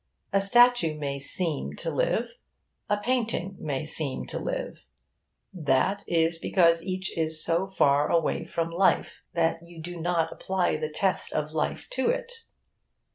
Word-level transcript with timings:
A 0.33 0.41
statue 0.41 0.95
may 0.97 1.19
seem 1.19 1.75
to 1.75 1.91
live. 1.91 2.29
A 2.89 2.97
painting 2.97 3.55
may 3.59 3.85
seem 3.85 4.25
to 4.29 4.39
live. 4.39 4.79
That 5.53 6.03
is 6.07 6.39
because 6.39 6.81
each 6.83 7.15
is 7.15 7.45
so 7.45 7.67
far 7.67 8.09
away 8.09 8.43
from 8.45 8.71
life 8.71 9.21
that 9.35 9.61
you 9.61 9.79
do 9.79 9.99
not 10.01 10.31
apply 10.33 10.77
the 10.77 10.89
test 10.89 11.33
of 11.33 11.53
life 11.53 11.87
to 11.91 12.09
it. 12.09 12.31